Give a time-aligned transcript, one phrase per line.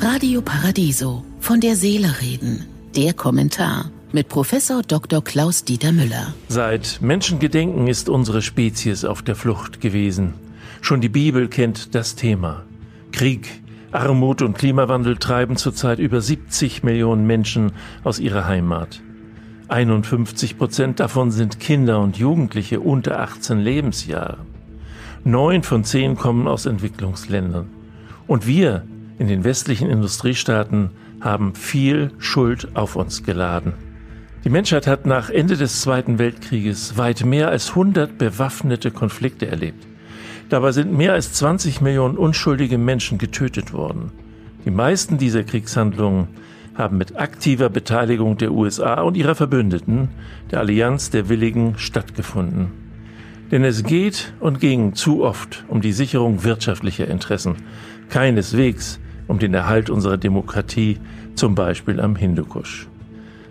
[0.00, 2.66] Radio Paradiso von der Seele reden.
[2.96, 5.22] Der Kommentar mit Professor Dr.
[5.22, 6.34] Klaus Dieter Müller.
[6.48, 10.34] Seit Menschengedenken ist unsere Spezies auf der Flucht gewesen.
[10.80, 12.64] Schon die Bibel kennt das Thema.
[13.12, 13.62] Krieg,
[13.92, 17.72] Armut und Klimawandel treiben zurzeit über 70 Millionen Menschen
[18.04, 19.00] aus ihrer Heimat.
[19.68, 24.46] 51 Prozent davon sind Kinder und Jugendliche unter 18 Lebensjahren.
[25.24, 27.68] Neun von zehn kommen aus Entwicklungsländern.
[28.26, 28.84] Und wir
[29.22, 30.90] in den westlichen Industriestaaten
[31.20, 33.74] haben viel Schuld auf uns geladen.
[34.42, 39.86] Die Menschheit hat nach Ende des Zweiten Weltkrieges weit mehr als 100 bewaffnete Konflikte erlebt.
[40.48, 44.10] Dabei sind mehr als 20 Millionen unschuldige Menschen getötet worden.
[44.64, 46.26] Die meisten dieser Kriegshandlungen
[46.74, 50.08] haben mit aktiver Beteiligung der USA und ihrer Verbündeten,
[50.50, 52.72] der Allianz der Willigen, stattgefunden.
[53.52, 57.54] Denn es geht und ging zu oft um die Sicherung wirtschaftlicher Interessen,
[58.08, 58.98] keineswegs
[59.32, 60.98] um den Erhalt unserer Demokratie,
[61.34, 62.86] zum Beispiel am Hindukusch.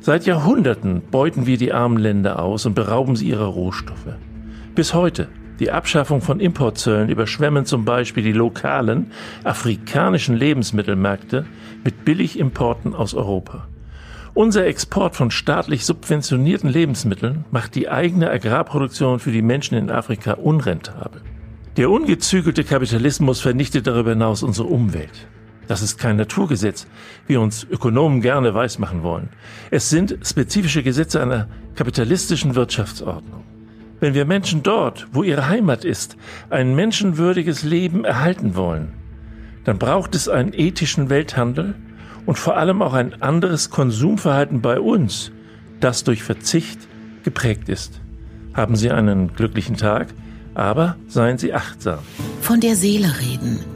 [0.00, 4.16] Seit Jahrhunderten beuten wir die armen Länder aus und berauben sie ihrer Rohstoffe.
[4.74, 5.28] Bis heute.
[5.60, 9.10] Die Abschaffung von Importzöllen überschwemmen zum Beispiel die lokalen
[9.44, 11.44] afrikanischen Lebensmittelmärkte
[11.84, 13.66] mit Billigimporten aus Europa.
[14.32, 20.34] Unser Export von staatlich subventionierten Lebensmitteln macht die eigene Agrarproduktion für die Menschen in Afrika
[20.34, 21.20] unrentabel.
[21.76, 25.28] Der ungezügelte Kapitalismus vernichtet darüber hinaus unsere Umwelt.
[25.66, 26.86] Das ist kein Naturgesetz,
[27.26, 29.30] wie uns Ökonomen gerne weismachen wollen.
[29.70, 33.44] Es sind spezifische Gesetze einer kapitalistischen Wirtschaftsordnung.
[33.98, 36.16] Wenn wir Menschen dort, wo ihre Heimat ist,
[36.50, 38.92] ein menschenwürdiges Leben erhalten wollen,
[39.64, 41.74] dann braucht es einen ethischen Welthandel
[42.26, 45.32] und vor allem auch ein anderes Konsumverhalten bei uns,
[45.80, 46.78] das durch Verzicht
[47.24, 48.00] geprägt ist.
[48.54, 50.08] Haben Sie einen glücklichen Tag,
[50.54, 51.98] aber seien Sie achtsam.
[52.40, 53.75] Von der Seele reden